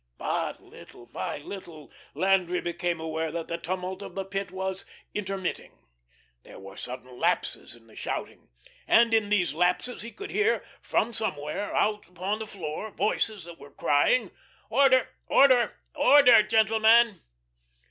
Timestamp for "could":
10.11-10.31